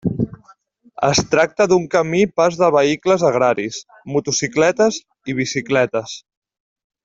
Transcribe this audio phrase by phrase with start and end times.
[1.07, 3.79] Es tracta d'un camí pas de vehicles agraris,
[4.17, 4.99] motocicletes
[5.35, 6.19] i bicicletes.